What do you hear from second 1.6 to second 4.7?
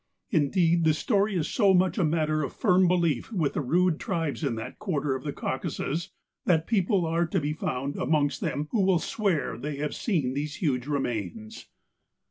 much a matter of firm belief with the rude tribes in